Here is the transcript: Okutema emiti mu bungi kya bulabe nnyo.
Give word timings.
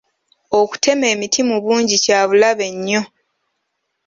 Okutema 0.59 1.05
emiti 1.13 1.41
mu 1.49 1.57
bungi 1.63 1.95
kya 2.03 2.19
bulabe 2.27 2.67
nnyo. 2.75 3.01